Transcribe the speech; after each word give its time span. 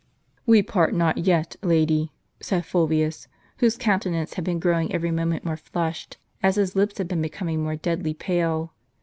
"We 0.47 0.63
part 0.63 0.95
not 0.95 1.19
yet, 1.19 1.57
lady," 1.61 2.11
said 2.39 2.65
Fulvius, 2.65 3.27
whose 3.57 3.77
countenance 3.77 4.33
had 4.33 4.43
been 4.43 4.57
growing 4.57 4.91
every 4.91 5.11
moment 5.11 5.45
more 5.45 5.57
flushed, 5.57 6.17
as 6.41 6.55
his 6.55 6.75
lips 6.75 6.97
had 6.97 7.07
been 7.07 7.21
becoming 7.21 7.61
more 7.61 7.75
deadly 7.75 8.15
pale. 8.15 8.73